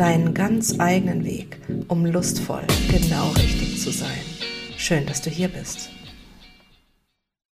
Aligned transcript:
deinen 0.00 0.32
ganz 0.32 0.80
eigenen 0.80 1.26
Weg, 1.26 1.58
um 1.88 2.06
lustvoll 2.06 2.62
genau 2.90 3.32
richtig 3.32 3.78
zu 3.78 3.90
sein. 3.90 4.22
Schön, 4.78 5.04
dass 5.04 5.20
du 5.20 5.28
hier 5.28 5.48
bist. 5.48 5.90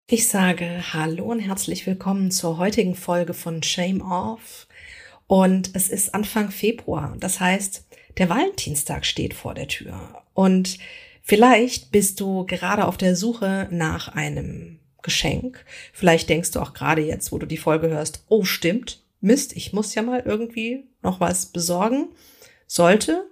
Ich 0.08 0.28
sage 0.28 0.92
Hallo 0.92 1.24
und 1.24 1.40
herzlich 1.40 1.84
willkommen 1.88 2.30
zur 2.30 2.56
heutigen 2.58 2.94
Folge 2.94 3.34
von 3.34 3.64
Shame 3.64 4.00
Off. 4.00 4.68
Und 5.26 5.74
es 5.74 5.88
ist 5.88 6.14
Anfang 6.14 6.52
Februar. 6.52 7.16
Das 7.18 7.40
heißt, 7.40 7.84
der 8.16 8.28
Valentinstag 8.28 9.04
steht 9.04 9.34
vor 9.34 9.54
der 9.54 9.66
Tür. 9.66 10.22
Und 10.32 10.78
Vielleicht 11.28 11.90
bist 11.90 12.20
du 12.20 12.46
gerade 12.46 12.84
auf 12.84 12.96
der 12.96 13.16
Suche 13.16 13.66
nach 13.72 14.06
einem 14.06 14.78
Geschenk. 15.02 15.64
Vielleicht 15.92 16.28
denkst 16.28 16.52
du 16.52 16.60
auch 16.60 16.72
gerade 16.72 17.02
jetzt, 17.02 17.32
wo 17.32 17.38
du 17.38 17.46
die 17.46 17.56
Folge 17.56 17.88
hörst, 17.88 18.22
oh 18.28 18.44
stimmt, 18.44 19.02
Mist, 19.20 19.56
ich 19.56 19.72
muss 19.72 19.96
ja 19.96 20.02
mal 20.02 20.22
irgendwie 20.24 20.84
noch 21.02 21.18
was 21.18 21.46
besorgen. 21.46 22.10
Sollte. 22.66 23.26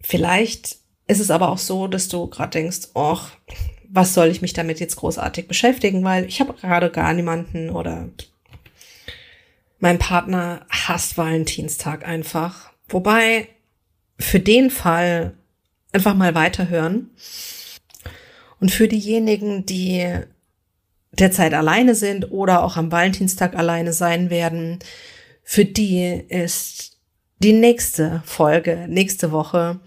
Vielleicht 0.00 0.76
ist 1.06 1.20
es 1.20 1.30
aber 1.30 1.48
auch 1.48 1.58
so, 1.58 1.88
dass 1.88 2.08
du 2.08 2.26
gerade 2.28 2.50
denkst, 2.50 2.88
oh, 2.94 3.18
was 3.88 4.14
soll 4.14 4.28
ich 4.28 4.42
mich 4.42 4.52
damit 4.52 4.80
jetzt 4.80 4.96
großartig 4.96 5.48
beschäftigen, 5.48 6.04
weil 6.04 6.26
ich 6.26 6.40
habe 6.40 6.52
gerade 6.52 6.90
gar 6.90 7.14
niemanden 7.14 7.70
oder 7.70 8.08
mein 9.80 9.98
Partner 9.98 10.66
hasst 10.68 11.16
Valentinstag 11.16 12.06
einfach. 12.06 12.70
Wobei 12.88 13.48
für 14.18 14.40
den 14.40 14.70
Fall 14.70 15.34
einfach 15.92 16.14
mal 16.14 16.34
weiterhören. 16.34 17.10
Und 18.60 18.70
für 18.70 18.88
diejenigen, 18.88 19.66
die 19.66 20.04
derzeit 21.12 21.54
alleine 21.54 21.94
sind 21.94 22.30
oder 22.30 22.64
auch 22.64 22.76
am 22.76 22.90
Valentinstag 22.90 23.54
alleine 23.56 23.92
sein 23.92 24.30
werden, 24.30 24.80
für 25.42 25.64
die 25.64 26.24
ist 26.28 26.97
die 27.38 27.52
nächste 27.52 28.22
Folge, 28.24 28.86
nächste 28.88 29.32
Woche, 29.32 29.80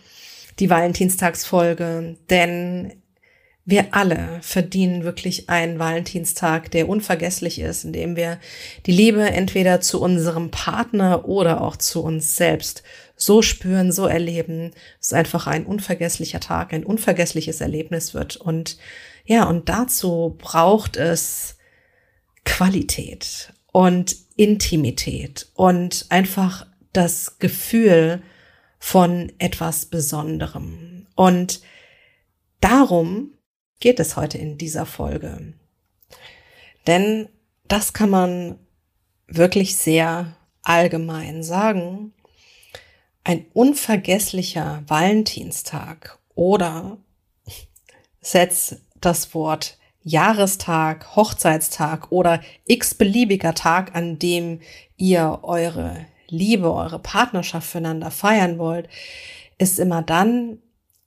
die 0.60 0.70
Valentinstagsfolge, 0.70 2.18
denn 2.30 2.94
wir 3.64 3.94
alle 3.94 4.40
verdienen 4.42 5.04
wirklich 5.04 5.50
einen 5.50 5.78
Valentinstag, 5.78 6.72
der 6.72 6.90
unvergesslich 6.90 7.60
ist, 7.60 7.84
in 7.84 7.94
dem 7.94 8.16
wir 8.16 8.40
die 8.86 8.92
Liebe 8.92 9.22
entweder 9.22 9.82
zu 9.82 10.02
unserem 10.02 10.50
Partner 10.50 11.28
oder 11.28 11.62
auch 11.62 11.78
zu 11.78 12.04
uns 12.04 12.36
selbst 12.36 12.84
so 13.16 13.44
spüren, 13.44 13.92
so 13.92 14.08
erleben, 14.08 14.72
es 15.00 15.14
einfach 15.14 15.46
ein 15.46 15.66
unvergesslicher 15.66 16.40
Tag, 16.40 16.74
ein 16.74 16.84
unvergessliches 16.84 17.62
Erlebnis 17.62 18.16
wird. 18.16 18.36
Und 18.36 18.78
ja, 19.26 19.48
und 19.48 19.70
dazu 19.70 20.36
braucht 20.40 20.98
es 20.98 21.58
Qualität 22.44 23.54
und 23.72 24.16
Intimität 24.36 25.48
und 25.54 26.08
einfach 26.10 26.66
das 26.94 27.40
Gefühl 27.40 28.22
von 28.80 29.32
etwas 29.38 29.86
Besonderem. 29.86 31.08
Und 31.16 31.62
darum 32.60 33.34
geht 33.80 34.00
es 34.00 34.16
heute 34.16 34.38
in 34.38 34.58
dieser 34.58 34.86
Folge. 34.86 35.54
Denn 36.88 37.30
das 37.68 37.94
kann 37.94 38.10
man 38.10 38.60
wirklich 39.28 39.78
sehr 39.78 40.36
allgemein 40.64 41.44
sagen 41.44 42.14
ein 43.24 43.46
unvergesslicher 43.54 44.84
Valentinstag 44.88 46.20
oder 46.36 46.98
setz 48.20 48.78
das 49.00 49.34
Wort 49.34 49.78
Jahrestag, 50.04 51.16
Hochzeitstag 51.16 52.12
oder 52.12 52.42
x-beliebiger 52.66 53.54
Tag, 53.54 53.96
an 53.96 54.18
dem 54.18 54.62
ihr 54.98 55.40
eure 55.44 56.06
Liebe, 56.32 56.74
eure 56.74 57.00
Partnerschaft 57.00 57.70
füreinander 57.70 58.10
feiern 58.10 58.58
wollt, 58.58 58.90
ist 59.58 59.80
immer 59.80 60.02
dann, 60.02 60.58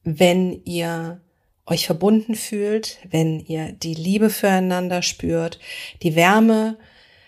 wenn 0.04 0.62
ihr 0.64 1.20
euch 1.66 1.86
verbunden 1.86 2.34
fühlt, 2.34 2.98
wenn 3.08 3.40
ihr 3.40 3.72
die 3.72 3.94
Liebe 3.94 4.30
füreinander 4.30 5.02
spürt, 5.02 5.58
die 6.02 6.14
Wärme. 6.14 6.76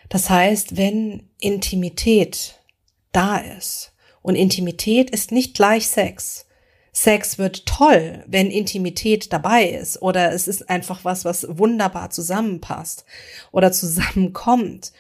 Das 0.09 0.31
heißt, 0.31 0.77
wenn 0.77 1.29
Intimität 1.41 2.61
da 3.13 3.39
ist. 3.39 3.93
Und 4.23 4.35
Intimität 4.35 5.11
ist 5.11 5.33
nicht 5.33 5.55
gleich 5.55 5.89
Sex. 5.89 6.47
Sex 6.93 7.39
wird 7.39 7.67
toll, 7.67 8.25
wenn 8.27 8.51
Intimität 8.51 9.33
dabei 9.33 9.69
ist 9.69 10.01
oder 10.01 10.33
es 10.33 10.49
ist 10.49 10.71
einfach 10.71 11.05
was, 11.05 11.25
was 11.27 11.47
wunderbar 11.59 12.11
zusammenpasst 12.11 13.05
oder 13.53 13.71
zusammenkommt. 13.71 14.93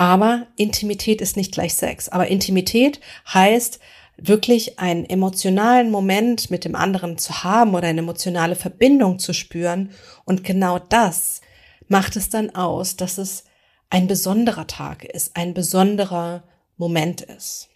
Aber 0.00 0.46
Intimität 0.56 1.20
ist 1.20 1.36
nicht 1.36 1.52
gleich 1.52 1.74
Sex. 1.74 2.08
Aber 2.08 2.28
Intimität 2.28 3.00
heißt 3.34 3.80
wirklich 4.16 4.78
einen 4.78 5.04
emotionalen 5.04 5.90
Moment 5.90 6.50
mit 6.50 6.64
dem 6.64 6.74
anderen 6.74 7.18
zu 7.18 7.44
haben 7.44 7.74
oder 7.74 7.88
eine 7.88 8.00
emotionale 8.00 8.56
Verbindung 8.56 9.18
zu 9.18 9.34
spüren. 9.34 9.90
Und 10.24 10.42
genau 10.42 10.78
das 10.78 11.42
macht 11.88 12.16
es 12.16 12.30
dann 12.30 12.54
aus, 12.54 12.96
dass 12.96 13.18
es 13.18 13.44
ein 13.90 14.06
besonderer 14.06 14.66
Tag 14.66 15.04
ist, 15.04 15.36
ein 15.36 15.52
besonderer 15.52 16.44
Moment 16.78 17.20
ist. 17.20 17.68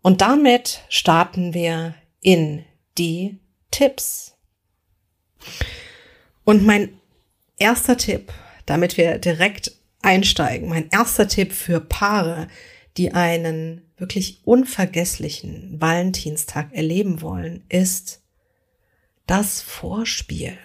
Und 0.00 0.22
damit 0.22 0.84
starten 0.88 1.52
wir 1.52 1.96
in 2.22 2.64
die 2.96 3.40
Tipps. 3.70 4.38
Und 6.44 6.64
mein 6.64 6.98
erster 7.58 7.98
Tipp, 7.98 8.32
damit 8.64 8.96
wir 8.96 9.18
direkt 9.18 9.75
einsteigen, 10.06 10.68
mein 10.68 10.88
erster 10.90 11.26
Tipp 11.26 11.52
für 11.52 11.80
Paare, 11.80 12.46
die 12.96 13.12
einen 13.12 13.82
wirklich 13.98 14.40
unvergesslichen 14.44 15.80
Valentinstag 15.80 16.72
erleben 16.72 17.20
wollen, 17.20 17.64
ist 17.68 18.22
das 19.26 19.60
Vorspiel. 19.60 20.56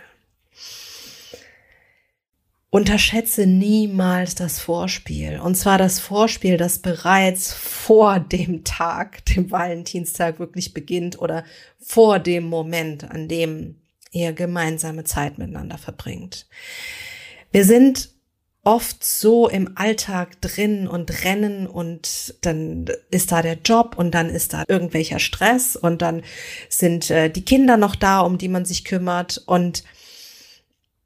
Unterschätze 2.69 3.47
niemals 3.47 4.35
das 4.35 4.59
Vorspiel. 4.59 5.39
Und 5.39 5.55
zwar 5.55 5.77
das 5.77 5.99
Vorspiel, 5.99 6.55
das 6.55 6.79
bereits 6.79 7.51
vor 7.51 8.19
dem 8.19 8.63
Tag, 8.63 9.25
dem 9.25 9.51
Valentinstag 9.51 10.39
wirklich 10.39 10.73
beginnt 10.73 11.19
oder 11.19 11.43
vor 11.79 12.19
dem 12.19 12.45
Moment, 12.45 13.09
an 13.09 13.27
dem 13.27 13.81
ihr 14.11 14.33
gemeinsame 14.33 15.03
Zeit 15.03 15.37
miteinander 15.37 15.77
verbringt. 15.77 16.47
Wir 17.51 17.65
sind 17.65 18.09
oft 18.63 19.03
so 19.03 19.49
im 19.49 19.75
Alltag 19.75 20.39
drin 20.41 20.87
und 20.87 21.23
rennen 21.23 21.65
und 21.65 22.35
dann 22.41 22.85
ist 23.09 23.31
da 23.31 23.41
der 23.41 23.57
Job 23.63 23.95
und 23.97 24.11
dann 24.11 24.29
ist 24.29 24.53
da 24.53 24.63
irgendwelcher 24.67 25.19
Stress 25.19 25.75
und 25.75 26.01
dann 26.01 26.21
sind 26.69 27.09
äh, 27.09 27.29
die 27.29 27.43
Kinder 27.43 27.77
noch 27.77 27.95
da, 27.95 28.19
um 28.19 28.37
die 28.37 28.49
man 28.49 28.65
sich 28.65 28.85
kümmert 28.85 29.41
und 29.47 29.83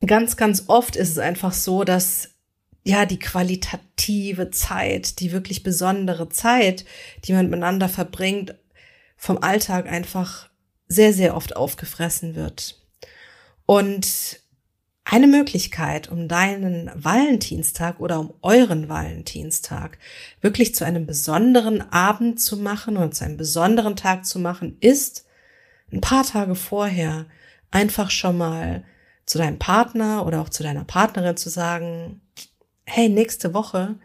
ganz, 0.05 0.35
ganz 0.37 0.65
oft 0.67 0.95
ist 0.95 1.11
es 1.11 1.17
einfach 1.17 1.53
so, 1.53 1.83
dass 1.83 2.29
ja, 2.83 3.05
die 3.07 3.19
qualitative 3.19 4.51
Zeit, 4.51 5.19
die 5.19 5.31
wirklich 5.31 5.63
besondere 5.63 6.29
Zeit, 6.29 6.85
die 7.23 7.33
man 7.33 7.49
miteinander 7.49 7.89
verbringt, 7.89 8.55
vom 9.17 9.39
Alltag 9.39 9.87
einfach 9.87 10.49
sehr, 10.87 11.11
sehr 11.11 11.35
oft 11.35 11.55
aufgefressen 11.55 12.35
wird. 12.35 12.79
Und 13.65 14.39
eine 15.05 15.27
Möglichkeit, 15.27 16.09
um 16.09 16.27
deinen 16.27 16.91
Valentinstag 16.95 17.99
oder 17.99 18.19
um 18.19 18.33
euren 18.41 18.89
Valentinstag 18.89 19.99
wirklich 20.41 20.73
zu 20.73 20.83
einem 20.83 21.05
besonderen 21.05 21.81
Abend 21.91 22.41
zu 22.41 22.57
machen 22.57 22.97
und 22.97 23.13
zu 23.13 23.23
einem 23.23 23.37
besonderen 23.37 23.95
Tag 23.95 24.25
zu 24.25 24.39
machen, 24.39 24.77
ist 24.79 25.25
ein 25.93 26.01
paar 26.01 26.25
Tage 26.25 26.55
vorher 26.55 27.27
einfach 27.69 28.09
schon 28.09 28.37
mal 28.37 28.83
zu 29.27 29.37
deinem 29.37 29.59
Partner 29.59 30.25
oder 30.25 30.41
auch 30.41 30.49
zu 30.49 30.63
deiner 30.63 30.85
Partnerin 30.85 31.37
zu 31.37 31.49
sagen, 31.49 32.21
hey, 32.83 33.07
nächste 33.07 33.53
Woche, 33.53 33.99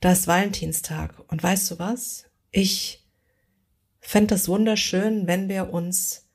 da 0.00 0.12
ist 0.12 0.28
Valentinstag. 0.28 1.14
Und 1.28 1.42
weißt 1.42 1.72
du 1.72 1.78
was? 1.80 2.26
Ich 2.52 3.04
fände 3.98 4.34
das 4.34 4.48
wunderschön, 4.48 5.26
wenn 5.26 5.48
wir 5.48 5.72
uns 5.72 6.28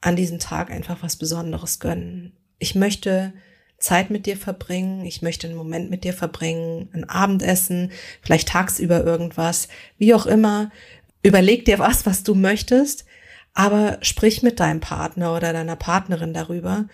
an 0.00 0.16
diesem 0.16 0.38
Tag 0.38 0.70
einfach 0.70 1.02
was 1.02 1.16
Besonderes 1.16 1.80
gönnen. 1.80 2.38
Ich 2.58 2.74
möchte 2.74 3.32
Zeit 3.78 4.10
mit 4.10 4.26
dir 4.26 4.36
verbringen, 4.36 5.04
ich 5.04 5.20
möchte 5.22 5.46
einen 5.46 5.56
Moment 5.56 5.90
mit 5.90 6.04
dir 6.04 6.14
verbringen, 6.14 6.88
ein 6.92 7.08
Abendessen, 7.08 7.92
vielleicht 8.22 8.48
tagsüber 8.48 9.04
irgendwas, 9.04 9.68
wie 9.98 10.14
auch 10.14 10.26
immer. 10.26 10.70
Überleg 11.22 11.64
dir 11.64 11.78
was, 11.78 12.06
was 12.06 12.22
du 12.22 12.34
möchtest, 12.34 13.04
Aber 13.58 13.98
sprich 14.02 14.42
mit 14.42 14.60
deinem 14.60 14.80
Partner 14.80 15.34
oder 15.34 15.54
deiner 15.54 15.76
Partnerin 15.76 16.34
darüber 16.34 16.88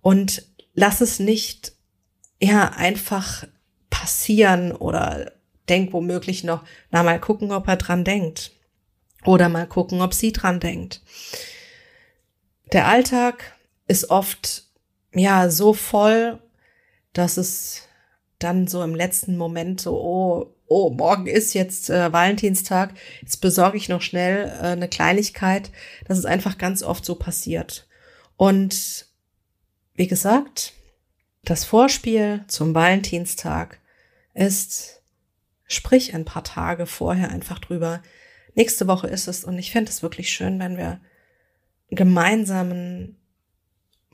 und 0.00 0.46
lass 0.72 1.02
es 1.02 1.18
nicht 1.18 1.72
ja 2.40 2.72
einfach 2.72 3.46
passieren 3.90 4.72
oder 4.72 5.32
denk 5.68 5.92
womöglich 5.92 6.42
noch, 6.42 6.64
na 6.90 7.02
mal 7.02 7.20
gucken, 7.20 7.52
ob 7.52 7.68
er 7.68 7.76
dran 7.76 8.02
denkt. 8.02 8.52
Oder 9.26 9.50
mal 9.50 9.66
gucken, 9.66 10.00
ob 10.00 10.14
sie 10.14 10.32
dran 10.32 10.58
denkt. 10.58 11.02
Der 12.72 12.86
Alltag 12.86 13.54
ist 13.86 14.08
oft 14.08 14.65
ja 15.18 15.50
so 15.50 15.72
voll, 15.72 16.38
dass 17.12 17.36
es 17.36 17.82
dann 18.38 18.66
so 18.66 18.82
im 18.82 18.94
letzten 18.94 19.36
Moment 19.36 19.80
so, 19.80 19.98
oh, 19.98 20.54
oh, 20.66 20.90
morgen 20.90 21.26
ist 21.26 21.54
jetzt 21.54 21.90
äh, 21.90 22.12
Valentinstag, 22.12 22.94
jetzt 23.22 23.38
besorge 23.38 23.76
ich 23.76 23.88
noch 23.88 24.02
schnell 24.02 24.46
äh, 24.60 24.66
eine 24.66 24.88
Kleinigkeit. 24.88 25.70
Das 26.06 26.18
ist 26.18 26.26
einfach 26.26 26.58
ganz 26.58 26.82
oft 26.82 27.04
so 27.04 27.14
passiert. 27.14 27.86
Und 28.36 29.06
wie 29.94 30.06
gesagt, 30.06 30.74
das 31.44 31.64
Vorspiel 31.64 32.44
zum 32.48 32.74
Valentinstag 32.74 33.80
ist, 34.34 35.02
sprich 35.66 36.14
ein 36.14 36.24
paar 36.24 36.44
Tage 36.44 36.86
vorher 36.86 37.30
einfach 37.30 37.58
drüber. 37.58 38.02
Nächste 38.54 38.86
Woche 38.86 39.06
ist 39.06 39.28
es 39.28 39.44
und 39.44 39.58
ich 39.58 39.70
fände 39.70 39.90
es 39.90 40.02
wirklich 40.02 40.30
schön, 40.30 40.58
wenn 40.58 40.76
wir 40.76 41.00
gemeinsamen 41.90 43.16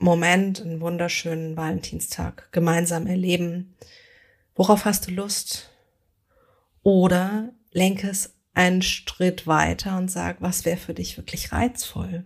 Moment, 0.03 0.61
einen 0.61 0.81
wunderschönen 0.81 1.55
Valentinstag 1.55 2.51
gemeinsam 2.51 3.07
erleben. 3.07 3.73
Worauf 4.53 4.83
hast 4.83 5.07
du 5.07 5.11
Lust? 5.11 5.69
Oder 6.83 7.53
lenke 7.71 8.09
es 8.09 8.33
einen 8.53 8.81
Schritt 8.81 9.47
weiter 9.47 9.97
und 9.97 10.11
sag, 10.11 10.41
was 10.41 10.65
wäre 10.65 10.75
für 10.75 10.93
dich 10.93 11.15
wirklich 11.15 11.53
reizvoll? 11.53 12.25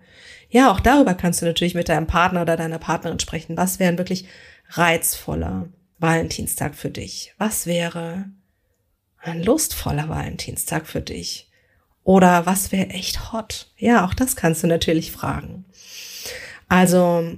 Ja, 0.50 0.72
auch 0.72 0.80
darüber 0.80 1.14
kannst 1.14 1.44
du 1.44 1.46
natürlich 1.46 1.76
mit 1.76 1.88
deinem 1.88 2.08
Partner 2.08 2.42
oder 2.42 2.58
deiner 2.58 2.80
Partnerin 2.80 3.20
sprechen. 3.20 3.56
Was 3.58 3.78
wäre 3.78 3.92
ein 3.92 4.00
wirklich 4.00 4.26
reizvoller 4.70 5.70
Valentinstag 6.00 6.74
für 6.74 6.90
dich? 6.90 7.36
Was 7.38 7.68
wäre 7.68 8.26
ein 9.20 9.44
lustvoller 9.44 10.10
Valentinstag 10.10 10.88
für 10.88 11.02
dich? 11.02 11.52
Oder 12.04 12.48
was 12.48 12.72
wäre 12.72 12.90
echt 12.90 13.32
hot? 13.32 13.72
Ja, 13.78 14.04
auch 14.04 14.16
das 14.16 14.36
kannst 14.36 14.64
du 14.64 14.68
natürlich 14.68 15.12
fragen. 15.12 15.66
Also 16.68 17.38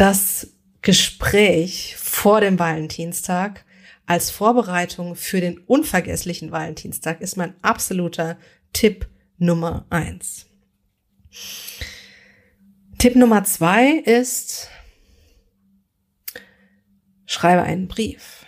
das 0.00 0.54
Gespräch 0.80 1.94
vor 1.98 2.40
dem 2.40 2.58
Valentinstag 2.58 3.66
als 4.06 4.30
Vorbereitung 4.30 5.14
für 5.14 5.42
den 5.42 5.58
unvergesslichen 5.58 6.50
Valentinstag 6.50 7.20
ist 7.20 7.36
mein 7.36 7.52
absoluter 7.60 8.38
Tipp 8.72 9.06
Nummer 9.36 9.84
eins. 9.90 10.46
Tipp 12.96 13.14
Nummer 13.14 13.44
zwei 13.44 13.98
ist, 13.98 14.70
schreibe 17.26 17.62
einen 17.62 17.86
Brief. 17.86 18.46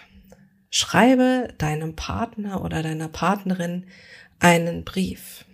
Schreibe 0.70 1.52
deinem 1.58 1.94
Partner 1.96 2.64
oder 2.64 2.82
deiner 2.82 3.08
Partnerin 3.08 3.84
einen 4.38 4.84
Brief. 4.84 5.44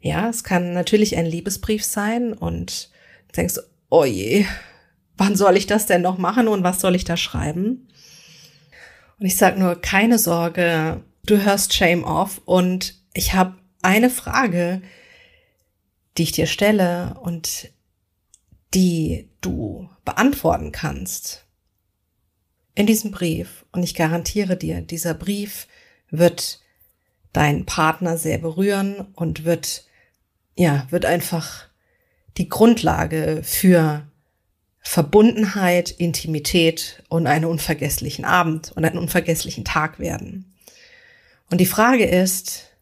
Ja, 0.00 0.28
es 0.28 0.42
kann 0.42 0.72
natürlich 0.72 1.16
ein 1.16 1.26
Liebesbrief 1.26 1.84
sein 1.84 2.32
und 2.32 2.90
denkst, 3.36 3.60
oh 3.90 4.04
je, 4.04 4.44
wann 5.22 5.36
soll 5.36 5.56
ich 5.56 5.68
das 5.68 5.86
denn 5.86 6.02
noch 6.02 6.18
machen 6.18 6.48
und 6.48 6.64
was 6.64 6.80
soll 6.80 6.96
ich 6.96 7.04
da 7.04 7.16
schreiben? 7.16 7.88
Und 9.20 9.26
ich 9.26 9.36
sage 9.36 9.60
nur, 9.60 9.80
keine 9.80 10.18
Sorge, 10.18 11.04
du 11.26 11.44
hörst 11.44 11.72
Shame 11.74 12.02
Off 12.02 12.40
und 12.44 12.96
ich 13.14 13.32
habe 13.32 13.54
eine 13.82 14.10
Frage, 14.10 14.82
die 16.18 16.24
ich 16.24 16.32
dir 16.32 16.46
stelle 16.46 17.14
und 17.22 17.70
die 18.74 19.30
du 19.40 19.88
beantworten 20.04 20.72
kannst 20.72 21.44
in 22.74 22.86
diesem 22.86 23.12
Brief. 23.12 23.64
Und 23.70 23.84
ich 23.84 23.94
garantiere 23.94 24.56
dir, 24.56 24.80
dieser 24.80 25.14
Brief 25.14 25.68
wird 26.10 26.58
deinen 27.32 27.64
Partner 27.64 28.18
sehr 28.18 28.38
berühren 28.38 29.12
und 29.14 29.44
wird, 29.44 29.84
ja, 30.56 30.88
wird 30.90 31.04
einfach 31.04 31.68
die 32.38 32.48
Grundlage 32.48 33.42
für 33.44 34.08
Verbundenheit, 34.82 35.90
Intimität 35.92 37.02
und 37.08 37.26
einen 37.26 37.44
unvergesslichen 37.44 38.24
Abend 38.24 38.72
und 38.72 38.84
einen 38.84 38.98
unvergesslichen 38.98 39.64
Tag 39.64 39.98
werden. 39.98 40.54
Und 41.50 41.58
die 41.58 41.66
Frage 41.66 42.04
ist, 42.04 42.76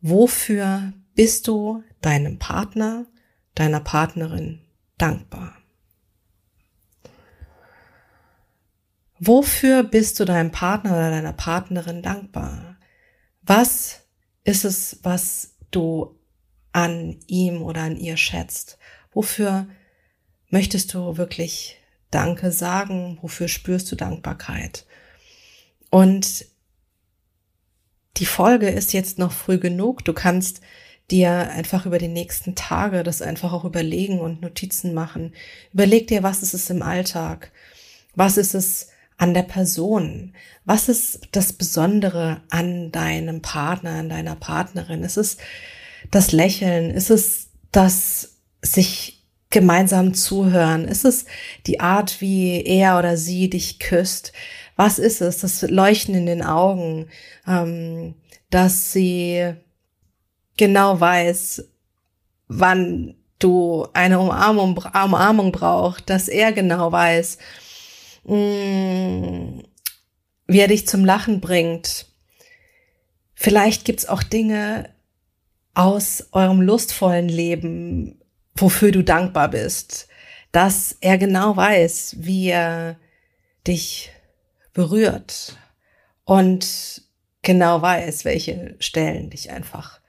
wofür 0.00 0.92
bist 1.14 1.48
du 1.48 1.82
deinem 2.00 2.38
Partner, 2.38 3.06
deiner 3.54 3.80
Partnerin 3.80 4.60
dankbar? 4.98 5.56
Wofür 9.18 9.82
bist 9.82 10.20
du 10.20 10.24
deinem 10.24 10.52
Partner 10.52 10.92
oder 10.92 11.10
deiner 11.10 11.32
Partnerin 11.32 12.02
dankbar? 12.02 12.76
Was 13.42 14.02
ist 14.44 14.64
es, 14.64 14.98
was 15.02 15.56
du 15.70 16.18
an 16.72 17.18
ihm 17.26 17.62
oder 17.62 17.82
an 17.82 17.96
ihr 17.96 18.16
schätzt? 18.16 18.78
Wofür 19.12 19.68
möchtest 20.50 20.94
du 20.94 21.16
wirklich 21.16 21.78
Danke 22.10 22.52
sagen? 22.52 23.18
Wofür 23.22 23.48
spürst 23.48 23.90
du 23.90 23.96
Dankbarkeit? 23.96 24.86
Und 25.90 26.46
die 28.16 28.26
Folge 28.26 28.68
ist 28.68 28.92
jetzt 28.92 29.18
noch 29.18 29.32
früh 29.32 29.58
genug. 29.58 30.04
Du 30.04 30.12
kannst 30.12 30.60
dir 31.10 31.50
einfach 31.50 31.86
über 31.86 31.98
die 31.98 32.08
nächsten 32.08 32.54
Tage 32.54 33.02
das 33.02 33.22
einfach 33.22 33.52
auch 33.52 33.64
überlegen 33.64 34.20
und 34.20 34.42
Notizen 34.42 34.94
machen. 34.94 35.34
Überleg 35.72 36.08
dir, 36.08 36.22
was 36.22 36.42
ist 36.42 36.54
es 36.54 36.68
im 36.70 36.82
Alltag? 36.82 37.52
Was 38.14 38.36
ist 38.36 38.54
es 38.54 38.88
an 39.18 39.34
der 39.34 39.42
Person? 39.42 40.34
Was 40.64 40.88
ist 40.88 41.28
das 41.32 41.52
Besondere 41.52 42.40
an 42.50 42.90
deinem 42.90 43.42
Partner, 43.42 43.90
an 43.90 44.08
deiner 44.08 44.36
Partnerin? 44.36 45.02
Ist 45.02 45.16
es 45.16 45.36
das 46.10 46.32
Lächeln? 46.32 46.90
Ist 46.90 47.10
es 47.10 47.48
das 47.70 48.36
sich 48.62 49.15
gemeinsam 49.50 50.14
zuhören? 50.14 50.86
Ist 50.86 51.04
es 51.04 51.26
die 51.66 51.80
Art, 51.80 52.20
wie 52.20 52.62
er 52.62 52.98
oder 52.98 53.16
sie 53.16 53.50
dich 53.50 53.78
küsst? 53.78 54.32
Was 54.76 54.98
ist 54.98 55.20
es? 55.20 55.38
Das 55.38 55.62
Leuchten 55.62 56.14
in 56.14 56.26
den 56.26 56.42
Augen, 56.42 57.08
ähm, 57.46 58.14
dass 58.50 58.92
sie 58.92 59.54
genau 60.56 61.00
weiß, 61.00 61.64
wann 62.48 63.16
du 63.38 63.86
eine 63.92 64.18
Umarmung, 64.18 64.76
Umarmung 64.76 65.52
brauchst, 65.52 66.08
dass 66.08 66.28
er 66.28 66.52
genau 66.52 66.92
weiß, 66.92 67.38
mh, 68.24 68.36
mm, 68.36 69.62
wie 70.48 70.60
er 70.60 70.68
dich 70.68 70.86
zum 70.86 71.04
Lachen 71.04 71.40
bringt. 71.40 72.06
Vielleicht 73.34 73.84
gibt's 73.84 74.06
auch 74.06 74.22
Dinge 74.22 74.90
aus 75.74 76.28
eurem 76.32 76.60
lustvollen 76.62 77.28
Leben, 77.28 78.18
wofür 78.56 78.92
du 78.92 79.02
dankbar 79.02 79.48
bist, 79.48 80.08
dass 80.52 80.96
er 81.00 81.18
genau 81.18 81.56
weiß, 81.56 82.16
wie 82.18 82.48
er 82.48 82.98
dich 83.66 84.10
berührt 84.72 85.56
und 86.24 87.02
genau 87.42 87.82
weiß, 87.82 88.24
welche 88.24 88.76
Stellen 88.78 89.30
dich 89.30 89.50
einfach 89.50 90.00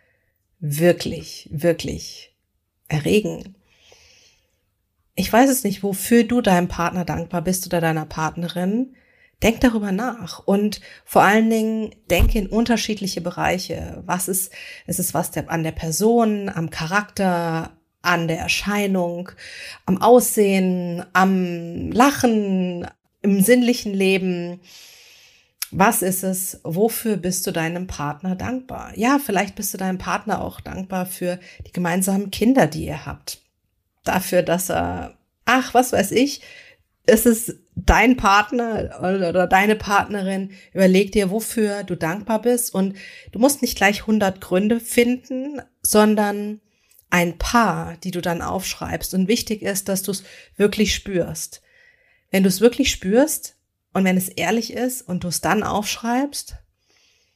wirklich, 0.59 1.47
wirklich 1.51 2.35
erregen. 2.87 3.55
Ich 5.15 5.31
weiß 5.31 5.49
es 5.49 5.63
nicht, 5.63 5.83
wofür 5.83 6.23
du 6.23 6.41
deinem 6.41 6.67
Partner 6.67 7.05
dankbar 7.05 7.41
bist 7.41 7.65
oder 7.65 7.81
deiner 7.81 8.05
Partnerin. 8.05 8.95
Denk 9.43 9.61
darüber 9.61 9.91
nach 9.91 10.39
und 10.39 10.81
vor 11.05 11.21
allen 11.21 11.49
Dingen 11.49 11.95
denke 12.09 12.39
in 12.39 12.47
unterschiedliche 12.47 13.21
Bereiche. 13.21 14.01
Was 14.05 14.27
ist, 14.27 14.51
ist 14.87 14.99
es 14.99 15.13
was 15.13 15.29
der, 15.29 15.51
an 15.51 15.63
der 15.63 15.71
Person, 15.73 16.49
am 16.49 16.71
Charakter, 16.71 17.76
an 18.07 18.27
der 18.27 18.39
Erscheinung, 18.39 19.31
am 19.85 20.01
Aussehen, 20.01 21.05
am 21.13 21.91
Lachen, 21.91 22.87
im 23.21 23.41
sinnlichen 23.41 23.93
Leben. 23.93 24.61
Was 25.71 26.01
ist 26.01 26.23
es? 26.23 26.61
Wofür 26.63 27.17
bist 27.17 27.45
du 27.45 27.51
deinem 27.51 27.87
Partner 27.87 28.35
dankbar? 28.35 28.93
Ja, 28.95 29.19
vielleicht 29.23 29.55
bist 29.55 29.73
du 29.73 29.77
deinem 29.77 29.97
Partner 29.97 30.41
auch 30.41 30.61
dankbar 30.61 31.05
für 31.05 31.39
die 31.65 31.73
gemeinsamen 31.73 32.31
Kinder, 32.31 32.67
die 32.67 32.85
ihr 32.85 33.05
habt. 33.05 33.41
Dafür, 34.05 34.41
dass 34.41 34.69
er, 34.69 35.17
ach, 35.43 35.73
was 35.73 35.91
weiß 35.91 36.11
ich, 36.11 36.41
ist 37.05 37.25
es 37.25 37.57
dein 37.75 38.15
Partner 38.15 38.99
oder 38.99 39.47
deine 39.47 39.75
Partnerin, 39.75 40.51
überleg 40.73 41.11
dir, 41.11 41.29
wofür 41.29 41.83
du 41.83 41.95
dankbar 41.95 42.41
bist 42.41 42.73
und 42.73 42.95
du 43.31 43.39
musst 43.39 43.61
nicht 43.61 43.77
gleich 43.77 44.01
100 44.01 44.39
Gründe 44.39 44.79
finden, 44.79 45.61
sondern 45.81 46.61
ein 47.09 47.37
paar, 47.37 47.97
die 47.97 48.11
du 48.11 48.21
dann 48.21 48.41
aufschreibst. 48.41 49.13
Und 49.13 49.27
wichtig 49.27 49.61
ist, 49.61 49.89
dass 49.89 50.03
du 50.03 50.11
es 50.11 50.23
wirklich 50.55 50.93
spürst. 50.93 51.61
Wenn 52.31 52.43
du 52.43 52.49
es 52.49 52.61
wirklich 52.61 52.91
spürst 52.91 53.55
und 53.93 54.03
wenn 54.03 54.17
es 54.17 54.29
ehrlich 54.29 54.73
ist 54.73 55.01
und 55.01 55.23
du 55.23 55.29
es 55.29 55.41
dann 55.41 55.63
aufschreibst 55.63 56.57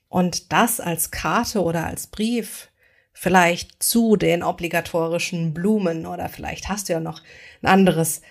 und 0.09 0.51
das 0.51 0.79
als 0.79 1.11
Karte 1.11 1.63
oder 1.63 1.85
als 1.85 2.07
Brief 2.07 2.69
vielleicht 3.13 3.81
zu 3.81 4.15
den 4.17 4.43
obligatorischen 4.43 5.53
Blumen 5.53 6.05
oder 6.05 6.27
vielleicht 6.29 6.69
hast 6.69 6.89
du 6.89 6.93
ja 6.93 6.99
noch 6.99 7.21
ein 7.61 7.67
anderes 7.67 8.21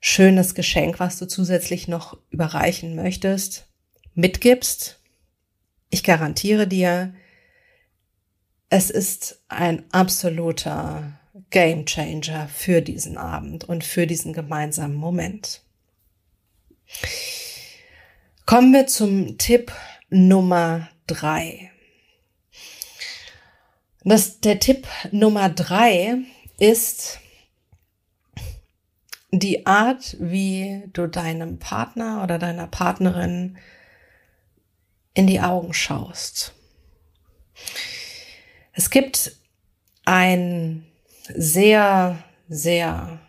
schönes 0.00 0.54
Geschenk, 0.54 0.98
was 0.98 1.18
du 1.18 1.26
zusätzlich 1.26 1.88
noch 1.88 2.18
überreichen 2.30 2.96
möchtest, 2.96 3.66
mitgibst. 4.14 5.00
Ich 5.90 6.04
garantiere 6.04 6.66
dir, 6.66 7.14
es 8.70 8.88
ist 8.88 9.42
ein 9.48 9.84
absoluter 9.92 11.18
Game 11.50 11.84
Changer 11.86 12.48
für 12.48 12.80
diesen 12.80 13.18
Abend 13.18 13.64
und 13.64 13.82
für 13.82 14.06
diesen 14.06 14.32
gemeinsamen 14.32 14.94
Moment. 14.94 15.62
Kommen 18.46 18.72
wir 18.72 18.86
zum 18.86 19.38
Tipp 19.38 19.72
Nummer 20.08 20.88
drei. 21.08 21.72
Das, 24.04 24.40
der 24.40 24.60
Tipp 24.60 24.86
Nummer 25.10 25.48
drei 25.48 26.18
ist 26.58 27.18
die 29.32 29.66
Art, 29.66 30.16
wie 30.20 30.84
du 30.92 31.08
deinem 31.08 31.58
Partner 31.58 32.22
oder 32.22 32.38
deiner 32.38 32.68
Partnerin 32.68 33.58
in 35.14 35.26
die 35.26 35.40
Augen 35.40 35.74
schaust. 35.74 36.54
Es 38.80 38.88
gibt 38.88 39.36
ein 40.06 40.86
sehr, 41.34 42.16
sehr 42.48 43.20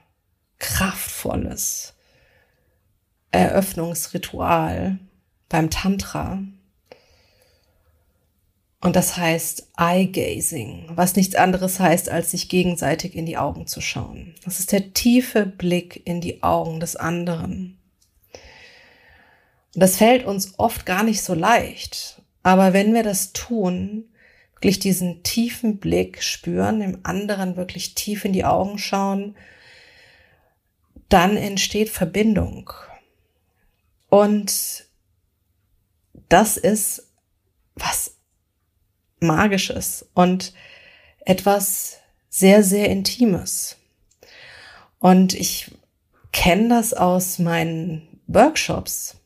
kraftvolles 0.59 1.93
Eröffnungsritual 3.31 4.97
beim 5.49 5.69
Tantra, 5.69 6.41
und 8.79 8.95
das 8.95 9.17
heißt 9.17 9.67
Eye-Gazing, 9.75 10.91
was 10.95 11.17
nichts 11.17 11.35
anderes 11.35 11.81
heißt, 11.81 12.07
als 12.07 12.31
sich 12.31 12.47
gegenseitig 12.47 13.13
in 13.13 13.25
die 13.25 13.37
Augen 13.37 13.67
zu 13.67 13.81
schauen. 13.81 14.33
Das 14.45 14.57
ist 14.61 14.71
der 14.71 14.93
tiefe 14.93 15.45
Blick 15.45 16.01
in 16.05 16.21
die 16.21 16.43
Augen 16.43 16.79
des 16.79 16.95
anderen. 16.95 17.77
Und 19.75 19.83
das 19.83 19.97
fällt 19.97 20.25
uns 20.25 20.57
oft 20.57 20.85
gar 20.85 21.03
nicht 21.03 21.21
so 21.21 21.33
leicht. 21.33 22.21
Aber 22.41 22.71
wenn 22.71 22.93
wir 22.93 23.03
das 23.03 23.33
tun, 23.33 24.05
wirklich 24.61 24.77
diesen 24.77 25.23
tiefen 25.23 25.79
Blick 25.79 26.21
spüren, 26.21 26.81
dem 26.81 26.99
anderen 27.01 27.57
wirklich 27.57 27.95
tief 27.95 28.25
in 28.25 28.31
die 28.31 28.45
Augen 28.45 28.77
schauen, 28.77 29.35
dann 31.09 31.35
entsteht 31.35 31.89
Verbindung. 31.89 32.71
Und 34.09 34.85
das 36.29 36.57
ist 36.57 37.07
was 37.73 38.17
Magisches 39.19 40.07
und 40.13 40.53
etwas 41.25 41.97
sehr, 42.29 42.63
sehr 42.63 42.89
Intimes. 42.89 43.77
Und 44.99 45.33
ich 45.33 45.71
kenne 46.31 46.69
das 46.69 46.93
aus 46.93 47.39
meinen 47.39 48.19
Workshops, 48.27 49.17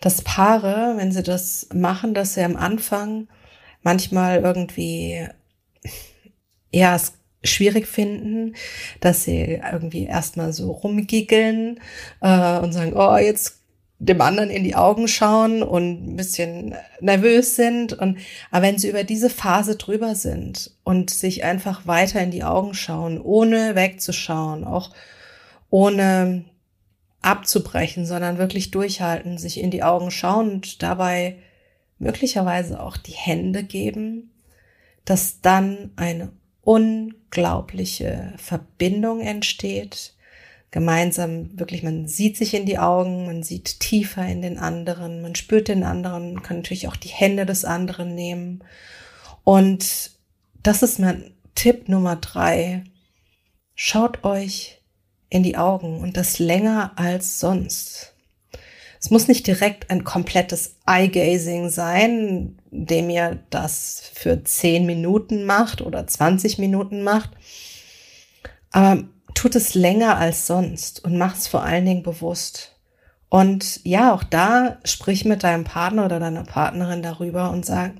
dass 0.00 0.22
Paare, 0.22 0.94
wenn 0.96 1.12
sie 1.12 1.22
das 1.22 1.68
machen, 1.74 2.14
dass 2.14 2.34
sie 2.34 2.42
am 2.42 2.56
Anfang 2.56 3.28
manchmal 3.82 4.40
irgendwie, 4.40 5.26
ja, 6.72 6.96
es 6.96 7.14
schwierig 7.44 7.86
finden, 7.86 8.54
dass 9.00 9.24
sie 9.24 9.60
irgendwie 9.72 10.04
erstmal 10.04 10.52
so 10.52 10.70
rumgiggeln 10.70 11.80
äh, 12.20 12.58
und 12.58 12.72
sagen, 12.72 12.92
oh, 12.94 13.16
jetzt 13.16 13.58
dem 13.98 14.20
anderen 14.20 14.50
in 14.50 14.64
die 14.64 14.74
Augen 14.74 15.06
schauen 15.06 15.62
und 15.62 16.12
ein 16.12 16.16
bisschen 16.16 16.74
nervös 17.00 17.54
sind. 17.54 17.92
Und, 17.92 18.18
aber 18.50 18.66
wenn 18.66 18.78
sie 18.78 18.88
über 18.88 19.04
diese 19.04 19.30
Phase 19.30 19.76
drüber 19.76 20.16
sind 20.16 20.72
und 20.82 21.10
sich 21.10 21.44
einfach 21.44 21.86
weiter 21.86 22.20
in 22.20 22.32
die 22.32 22.42
Augen 22.42 22.74
schauen, 22.74 23.20
ohne 23.20 23.76
wegzuschauen, 23.76 24.64
auch 24.64 24.90
ohne 25.70 26.44
abzubrechen, 27.20 28.04
sondern 28.04 28.38
wirklich 28.38 28.72
durchhalten, 28.72 29.38
sich 29.38 29.60
in 29.60 29.70
die 29.70 29.84
Augen 29.84 30.10
schauen 30.10 30.50
und 30.50 30.82
dabei 30.82 31.36
möglicherweise 32.02 32.80
auch 32.80 32.96
die 32.96 33.12
Hände 33.12 33.62
geben, 33.62 34.30
dass 35.04 35.40
dann 35.40 35.92
eine 35.96 36.32
unglaubliche 36.62 38.34
Verbindung 38.36 39.20
entsteht, 39.20 40.14
gemeinsam 40.70 41.58
wirklich, 41.58 41.82
man 41.82 42.08
sieht 42.08 42.36
sich 42.36 42.54
in 42.54 42.66
die 42.66 42.78
Augen, 42.78 43.26
man 43.26 43.42
sieht 43.42 43.80
tiefer 43.80 44.26
in 44.26 44.42
den 44.42 44.58
anderen, 44.58 45.22
man 45.22 45.34
spürt 45.34 45.68
den 45.68 45.84
anderen, 45.84 46.42
kann 46.42 46.58
natürlich 46.58 46.88
auch 46.88 46.96
die 46.96 47.08
Hände 47.08 47.46
des 47.46 47.64
anderen 47.64 48.14
nehmen. 48.14 48.64
Und 49.44 50.12
das 50.62 50.82
ist 50.82 50.98
mein 50.98 51.32
Tipp 51.54 51.88
Nummer 51.88 52.16
drei. 52.16 52.84
Schaut 53.74 54.24
euch 54.24 54.80
in 55.28 55.42
die 55.42 55.56
Augen 55.56 55.98
und 56.00 56.16
das 56.16 56.38
länger 56.38 56.92
als 56.96 57.38
sonst. 57.38 58.11
Es 59.02 59.10
muss 59.10 59.26
nicht 59.26 59.48
direkt 59.48 59.90
ein 59.90 60.04
komplettes 60.04 60.76
Eye-Gazing 60.86 61.70
sein, 61.70 62.56
dem 62.70 63.10
ihr 63.10 63.40
das 63.50 64.00
für 64.14 64.44
zehn 64.44 64.86
Minuten 64.86 65.44
macht 65.44 65.82
oder 65.82 66.06
20 66.06 66.58
Minuten 66.58 67.02
macht. 67.02 67.30
Aber 68.70 69.02
tut 69.34 69.56
es 69.56 69.74
länger 69.74 70.18
als 70.18 70.46
sonst 70.46 71.04
und 71.04 71.18
mach 71.18 71.36
es 71.36 71.48
vor 71.48 71.64
allen 71.64 71.84
Dingen 71.84 72.04
bewusst. 72.04 72.76
Und 73.28 73.80
ja, 73.82 74.14
auch 74.14 74.22
da 74.22 74.78
sprich 74.84 75.24
mit 75.24 75.42
deinem 75.42 75.64
Partner 75.64 76.04
oder 76.04 76.20
deiner 76.20 76.44
Partnerin 76.44 77.02
darüber 77.02 77.50
und 77.50 77.66
sag, 77.66 77.94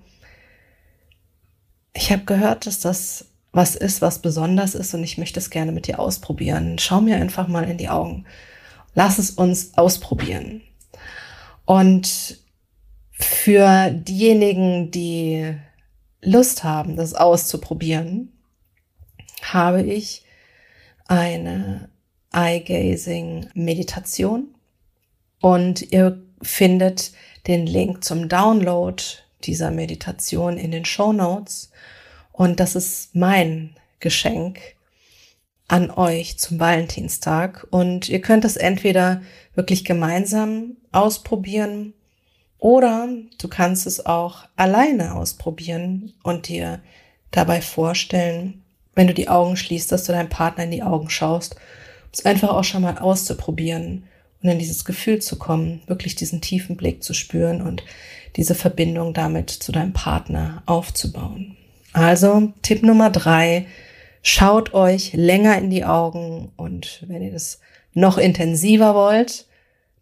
ich 1.95 2.13
habe 2.13 2.25
gehört, 2.27 2.67
dass 2.67 2.79
das 2.79 3.25
was 3.51 3.75
ist, 3.75 4.03
was 4.03 4.21
besonders 4.21 4.77
ist 4.77 4.95
und 4.95 5.03
ich 5.03 5.19
möchte 5.19 5.41
es 5.41 5.51
gerne 5.51 5.73
mit 5.73 5.89
dir 5.89 5.99
ausprobieren. 5.99 6.79
Schau 6.79 7.01
mir 7.01 7.17
einfach 7.17 7.49
mal 7.49 7.69
in 7.69 7.77
die 7.77 7.89
Augen. 7.89 8.25
Lass 8.95 9.19
es 9.19 9.33
uns 9.33 9.77
ausprobieren. 9.77 10.63
Und 11.73 12.37
für 13.13 13.91
diejenigen, 13.93 14.91
die 14.91 15.55
Lust 16.21 16.65
haben, 16.65 16.97
das 16.97 17.15
auszuprobieren, 17.15 18.31
habe 19.41 19.83
ich 19.83 20.27
eine 21.07 21.89
Eye-Gazing-Meditation 22.31 24.55
und 25.41 25.93
ihr 25.93 26.21
findet 26.43 27.13
den 27.47 27.67
Link 27.67 28.05
zum 28.05 28.29
Download 28.29 29.03
dieser 29.45 29.71
Meditation 29.71 30.59
in 30.59 30.73
den 30.73 30.85
Show 30.85 31.15
Notes. 31.15 31.71
Und 32.33 32.61
das 32.61 32.77
ist 32.77 33.15
mein 33.15 33.75
Geschenk 33.99 34.61
an 35.69 35.91
euch 35.91 36.39
zum 36.39 36.61
Valentinstag. 36.61 37.67
Und 37.71 38.11
ihr 38.11 38.21
könnt 38.21 38.45
es 38.45 38.59
entweder 38.59 39.23
wirklich 39.55 39.87
gemeinsam 39.87 40.77
ausprobieren 40.93 41.95
oder 42.59 43.09
du 43.39 43.49
kannst 43.49 43.87
es 43.87 44.07
auch 44.07 44.45
alleine 44.55 45.17
ausprobieren 45.17 46.13
und 46.23 46.49
dir 46.49 46.81
dabei 47.33 47.61
vorstellen, 47.61 48.63
wenn 48.95 49.09
du 49.09 49.15
die 49.15 49.29
Augen 49.29 49.57
schließt, 49.57 49.91
dass 49.91 50.05
du 50.05 50.13
deinem 50.13 50.29
Partner 50.29 50.65
in 50.65 50.71
die 50.71 50.83
Augen 50.83 51.11
schaust, 51.11 51.55
um 51.55 51.61
es 52.13 52.25
einfach 52.25 52.51
auch 52.51 52.65
schon 52.65 52.83
mal 52.83 52.99
auszuprobieren 52.99 54.05
und 54.43 54.49
in 54.49 54.59
dieses 54.59 54.85
Gefühl 54.85 55.21
zu 55.21 55.39
kommen, 55.39 55.83
wirklich 55.87 56.15
diesen 56.15 56.41
tiefen 56.41 56.77
Blick 56.77 57.03
zu 57.03 57.15
spüren 57.15 57.63
und 57.63 57.83
diese 58.37 58.55
Verbindung 58.55 59.15
damit 59.15 59.51
zu 59.51 59.73
deinem 59.73 59.93
Partner 59.93 60.63
aufzubauen. 60.67 61.57
Also 61.93 62.53
Tipp 62.63 62.83
Nummer 62.83 63.11
drei, 63.11 63.67
schaut 64.23 64.73
euch 64.73 65.13
länger 65.15 65.59
in 65.59 65.71
die 65.71 65.85
Augen 65.85 66.53
und 66.57 67.05
wenn 67.09 67.23
ihr 67.23 67.33
das 67.33 67.61
noch 67.93 68.19
intensiver 68.19 68.95
wollt, 68.95 69.47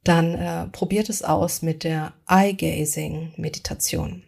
dann 0.05 0.35
äh, 0.35 0.67
probiert 0.67 1.09
es 1.09 1.23
aus 1.23 1.63
mit 1.63 1.85
der 1.85 2.15
Eye 2.29 2.55
Gazing 2.55 3.33
Meditation. 3.37 4.23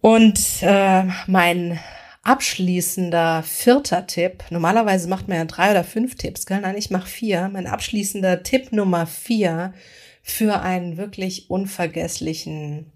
Und 0.00 0.40
äh, 0.62 1.04
mein 1.26 1.78
abschließender 2.22 3.42
vierter 3.42 4.06
Tipp. 4.06 4.44
Normalerweise 4.50 5.08
macht 5.08 5.28
man 5.28 5.38
ja 5.38 5.44
drei 5.44 5.72
oder 5.72 5.84
fünf 5.84 6.14
Tipps, 6.16 6.46
gell? 6.46 6.60
Nein, 6.60 6.76
ich 6.76 6.90
mache 6.90 7.08
vier. 7.08 7.48
Mein 7.52 7.66
abschließender 7.66 8.42
Tipp 8.42 8.72
Nummer 8.72 9.06
vier 9.06 9.74
für 10.22 10.60
einen 10.60 10.96
wirklich 10.96 11.50
unvergesslichen 11.50 12.92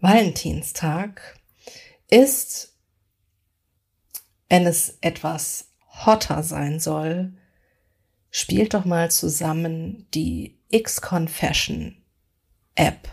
Valentinstag 0.00 1.38
ist, 2.10 2.74
wenn 4.48 4.66
es 4.66 4.98
etwas 5.00 5.68
hotter 6.04 6.42
sein 6.42 6.78
soll, 6.80 7.32
spielt 8.36 8.74
doch 8.74 8.84
mal 8.84 9.10
zusammen 9.10 10.06
die 10.12 10.58
X-Confession 10.68 11.96
App. 12.74 13.08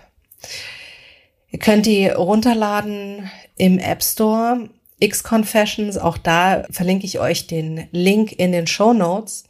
Ihr 1.50 1.60
könnt 1.60 1.86
die 1.86 2.10
runterladen 2.10 3.32
im 3.56 3.80
App 3.80 4.04
Store. 4.04 4.70
X-Confessions, 5.00 5.98
auch 5.98 6.18
da 6.18 6.66
verlinke 6.72 7.06
ich 7.06 7.20
euch 7.20 7.48
den 7.48 7.88
Link 7.92 8.34
in 8.34 8.52
den 8.52 8.68
Show 8.68 8.92
Notes. 8.92 9.46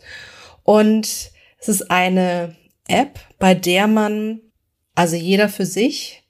Und 0.62 1.08
es 1.58 1.68
ist 1.68 1.90
eine 1.90 2.56
App, 2.88 3.20
bei 3.40 3.56
der 3.56 3.88
man, 3.88 4.42
also 4.94 5.16
jeder 5.16 5.50
für 5.50 5.66
sich, 5.66 6.24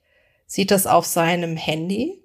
sieht 0.45 0.71
das 0.71 0.87
auf 0.87 1.05
seinem 1.05 1.57
Handy 1.57 2.22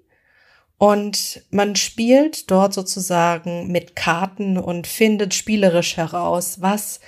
und 0.79 1.43
man 1.51 1.75
spielt 1.75 2.49
dort 2.49 2.73
sozusagen 2.73 3.67
mit 3.67 3.97
Karten 3.97 4.57
und 4.57 4.87
findet 4.87 5.33
spielerisch 5.33 5.97
heraus, 5.97 6.61
was 6.61 7.01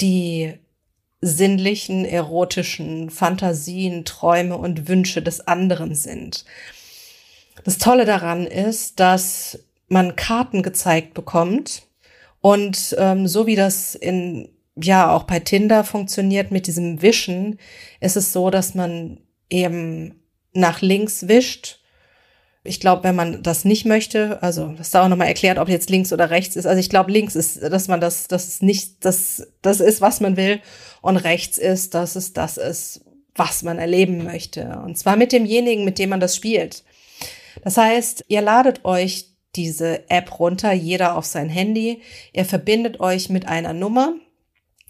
die 0.00 0.54
sinnlichen, 1.20 2.04
erotischen 2.04 3.10
Fantasien, 3.10 4.04
Träume 4.04 4.56
und 4.56 4.88
Wünsche 4.88 5.22
des 5.22 5.40
anderen 5.46 5.96
sind. 5.96 6.44
Das 7.64 7.78
Tolle 7.78 8.04
daran 8.04 8.46
ist, 8.46 9.00
dass 9.00 9.58
man 9.88 10.14
Karten 10.14 10.62
gezeigt 10.62 11.12
bekommt 11.12 11.82
und 12.40 12.94
ähm, 12.96 13.26
so 13.26 13.44
wie 13.48 13.56
das 13.56 13.96
in 13.96 14.48
ja 14.76 15.12
auch 15.12 15.24
bei 15.24 15.40
Tinder 15.40 15.82
funktioniert 15.82 16.52
mit 16.52 16.68
diesem 16.68 17.02
Wischen, 17.02 17.58
ist 17.98 18.16
es 18.16 18.32
so, 18.32 18.50
dass 18.50 18.76
man 18.76 19.18
eben 19.50 20.14
nach 20.52 20.80
links 20.80 21.26
wischt 21.26 21.79
ich 22.62 22.78
glaube, 22.78 23.04
wenn 23.04 23.14
man 23.14 23.42
das 23.42 23.64
nicht 23.64 23.86
möchte, 23.86 24.42
also 24.42 24.74
das 24.76 24.90
da 24.90 25.02
auch 25.02 25.08
nochmal 25.08 25.28
erklärt, 25.28 25.58
ob 25.58 25.68
jetzt 25.68 25.88
links 25.88 26.12
oder 26.12 26.28
rechts 26.28 26.56
ist. 26.56 26.66
Also 26.66 26.78
ich 26.78 26.90
glaube, 26.90 27.10
links 27.10 27.34
ist, 27.34 27.62
dass 27.62 27.88
man 27.88 28.00
das, 28.00 28.28
das 28.28 28.48
ist 28.48 28.62
nicht, 28.62 29.04
das, 29.04 29.46
das 29.62 29.80
ist, 29.80 30.02
was 30.02 30.20
man 30.20 30.36
will. 30.36 30.60
Und 31.00 31.16
rechts 31.16 31.56
ist, 31.56 31.94
dass 31.94 32.16
es 32.16 32.34
das 32.34 32.58
ist, 32.58 33.00
was 33.34 33.62
man 33.62 33.78
erleben 33.78 34.24
möchte. 34.24 34.78
Und 34.84 34.98
zwar 34.98 35.16
mit 35.16 35.32
demjenigen, 35.32 35.84
mit 35.84 35.98
dem 35.98 36.10
man 36.10 36.20
das 36.20 36.36
spielt. 36.36 36.84
Das 37.64 37.78
heißt, 37.78 38.26
ihr 38.28 38.42
ladet 38.42 38.84
euch 38.84 39.30
diese 39.56 40.08
App 40.10 40.38
runter, 40.38 40.72
jeder 40.72 41.16
auf 41.16 41.24
sein 41.24 41.48
Handy. 41.48 42.02
Ihr 42.34 42.44
verbindet 42.44 43.00
euch 43.00 43.30
mit 43.30 43.48
einer 43.48 43.72
Nummer 43.72 44.14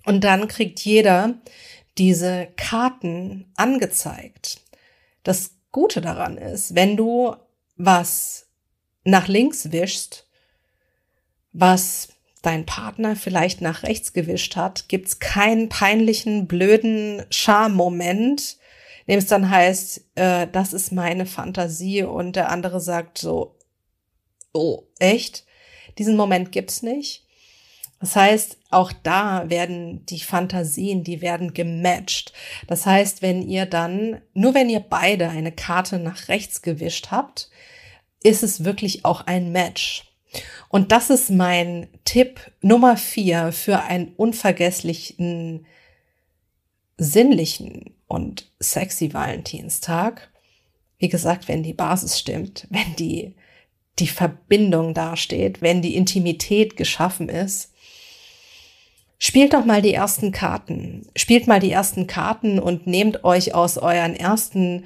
und 0.05 0.25
dann 0.25 0.49
kriegt 0.49 0.81
jeder 0.81 1.35
diese 1.99 2.49
Karten 2.57 3.53
angezeigt. 3.57 4.61
Das 5.23 5.53
Gute 5.71 6.01
daran 6.01 6.37
ist, 6.37 6.75
wenn 6.75 6.97
du 6.97 7.37
was 7.85 8.47
nach 9.05 9.27
links 9.27 9.73
wischst, 9.73 10.27
was 11.53 12.09
dein 12.43 12.67
Partner 12.67 13.17
vielleicht 13.17 13.61
nach 13.61 13.83
rechts 13.83 14.13
gewischt 14.13 14.57
hat, 14.57 14.89
gibt's 14.89 15.19
keinen 15.19 15.69
peinlichen, 15.69 16.47
blöden 16.47 17.25
Schammoment, 17.31 18.59
dem 19.09 19.19
es 19.19 19.27
dann 19.27 19.49
heißt, 19.49 20.05
äh, 20.15 20.47
das 20.53 20.73
ist 20.73 20.93
meine 20.93 21.27
Fantasie 21.27 22.03
und 22.03 22.37
der 22.37 22.51
andere 22.51 22.81
sagt 22.81 23.19
so, 23.19 23.57
oh, 24.53 24.85
echt? 24.99 25.45
Diesen 25.99 26.17
Moment 26.17 26.53
gibt's 26.53 26.83
nicht. 26.83 27.27
Das 28.01 28.17
heißt, 28.17 28.57
auch 28.71 28.93
da 29.03 29.51
werden 29.51 30.07
die 30.07 30.21
Fantasien, 30.21 31.05
die 31.05 31.21
werden 31.21 31.53
gematcht. 31.53 32.33
Das 32.67 32.87
heißt, 32.87 33.21
wenn 33.21 33.47
ihr 33.47 33.67
dann, 33.67 34.23
nur 34.33 34.55
wenn 34.55 34.71
ihr 34.71 34.81
beide 34.81 35.29
eine 35.29 35.53
Karte 35.53 35.99
nach 35.99 36.29
rechts 36.29 36.63
gewischt 36.63 37.09
habt, 37.11 37.51
ist 38.23 38.43
es 38.43 38.65
wirklich 38.65 39.05
auch 39.05 39.27
ein 39.27 39.53
Match. 39.53 40.11
Und 40.69 40.93
das 40.93 41.11
ist 41.11 41.31
mein 41.31 41.89
Tipp 42.05 42.41
Nummer 42.63 42.97
vier 42.97 43.53
für 43.53 43.81
einen 43.83 44.15
unvergesslichen, 44.17 45.67
sinnlichen 46.97 47.95
und 48.07 48.51
sexy 48.61 49.13
Valentinstag. 49.13 50.31
Wie 50.99 51.09
gesagt, 51.09 51.49
wenn 51.49 51.63
die 51.63 51.75
Basis 51.75 52.19
stimmt, 52.19 52.67
wenn 52.71 52.97
die, 52.97 53.35
die 53.99 54.07
Verbindung 54.07 54.95
dasteht, 54.95 55.61
wenn 55.61 55.83
die 55.83 55.97
Intimität 55.97 56.77
geschaffen 56.77 57.29
ist, 57.29 57.70
Spielt 59.23 59.53
doch 59.53 59.67
mal 59.67 59.83
die 59.83 59.93
ersten 59.93 60.33
Karten. 60.33 61.07
Spielt 61.15 61.47
mal 61.47 61.61
die 61.61 61.71
ersten 61.71 62.07
Karten 62.07 62.59
und 62.59 62.87
nehmt 62.87 63.23
euch 63.23 63.55
aus 63.55 63.77
euren 63.77 64.17
ersten 64.17 64.85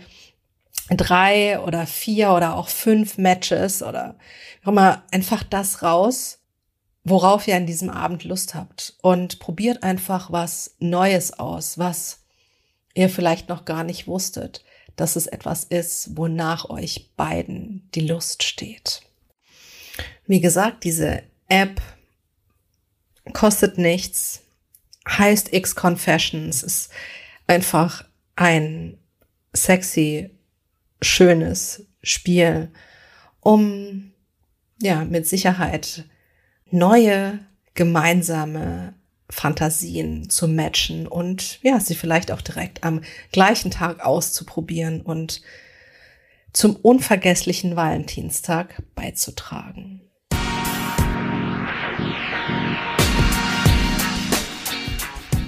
drei 0.90 1.60
oder 1.60 1.86
vier 1.86 2.32
oder 2.32 2.56
auch 2.56 2.68
fünf 2.68 3.16
Matches 3.16 3.80
oder 3.80 4.16
immer 4.66 5.04
einfach 5.12 5.44
das 5.44 5.84
raus, 5.84 6.40
worauf 7.04 7.46
ihr 7.46 7.54
an 7.54 7.66
diesem 7.66 7.90
Abend 7.90 8.24
Lust 8.24 8.56
habt 8.56 8.96
und 9.02 9.38
probiert 9.38 9.84
einfach 9.84 10.32
was 10.32 10.74
Neues 10.80 11.38
aus, 11.38 11.78
was 11.78 12.24
ihr 12.92 13.08
vielleicht 13.08 13.48
noch 13.48 13.64
gar 13.64 13.84
nicht 13.84 14.08
wusstet, 14.08 14.64
dass 14.96 15.14
es 15.14 15.28
etwas 15.28 15.62
ist, 15.62 16.16
wonach 16.16 16.68
euch 16.70 17.12
beiden 17.16 17.88
die 17.94 18.06
Lust 18.08 18.42
steht. 18.42 19.02
Wie 20.26 20.40
gesagt, 20.40 20.82
diese 20.82 21.22
App 21.48 21.80
kostet 23.32 23.78
nichts, 23.78 24.42
heißt 25.08 25.52
X 25.52 25.74
Confessions, 25.74 26.62
ist 26.62 26.90
einfach 27.46 28.04
ein 28.36 28.98
sexy 29.52 30.30
schönes 31.00 31.86
Spiel, 32.02 32.70
um 33.40 34.12
ja 34.80 35.04
mit 35.04 35.26
Sicherheit 35.26 36.04
neue 36.70 37.38
gemeinsame 37.74 38.94
Fantasien 39.30 40.28
zu 40.30 40.48
matchen 40.48 41.06
und 41.06 41.58
ja, 41.62 41.80
sie 41.80 41.94
vielleicht 41.94 42.30
auch 42.30 42.40
direkt 42.40 42.84
am 42.84 43.02
gleichen 43.32 43.70
Tag 43.70 44.04
auszuprobieren 44.04 45.00
und 45.00 45.42
zum 46.52 46.76
unvergesslichen 46.76 47.74
Valentinstag 47.74 48.82
beizutragen. 48.94 50.02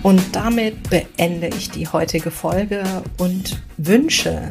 Und 0.07 0.37
damit 0.37 0.89
beende 0.89 1.49
ich 1.49 1.73
die 1.73 1.89
heutige 1.89 2.31
Folge 2.31 2.85
und 3.19 3.61
wünsche 3.77 4.49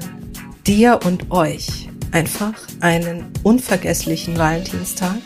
dir 0.67 0.99
und 1.05 1.31
euch 1.31 1.87
einfach 2.11 2.55
einen 2.81 3.31
unvergesslichen 3.41 4.37
Valentinstag. 4.37 5.21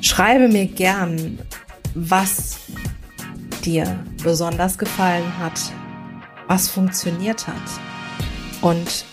Schreibe 0.00 0.46
mir 0.46 0.66
gern, 0.66 1.40
was 1.96 2.60
dir 3.64 4.04
besonders 4.22 4.78
gefallen 4.78 5.36
hat, 5.40 5.60
was 6.46 6.68
funktioniert 6.68 7.48
hat 7.48 7.56
und 8.60 9.04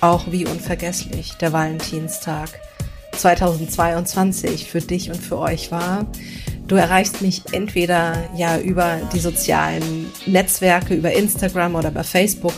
auch 0.00 0.32
wie 0.32 0.46
unvergesslich 0.46 1.34
der 1.34 1.52
Valentinstag 1.52 2.48
2022 3.12 4.70
für 4.70 4.80
dich 4.80 5.10
und 5.10 5.20
für 5.20 5.36
euch 5.36 5.70
war. 5.70 6.06
Du 6.66 6.74
erreichst 6.74 7.22
mich 7.22 7.42
entweder 7.52 8.28
ja 8.36 8.58
über 8.58 9.08
die 9.12 9.20
sozialen 9.20 10.10
Netzwerke, 10.26 10.94
über 10.94 11.12
Instagram 11.12 11.76
oder 11.76 11.92
bei 11.92 12.02
Facebook 12.02 12.54